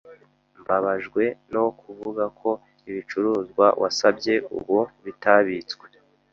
Mbabajwe 0.61 1.23
no 1.53 1.63
kuvuga 1.79 2.23
ko 2.39 2.49
ibicuruzwa 2.89 3.65
wasabye 3.81 4.33
ubu 4.57 4.77
bitabitswe. 5.03 5.85